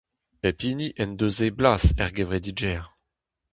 [0.41, 2.85] Pep hini en deus e blas er gevredigezh.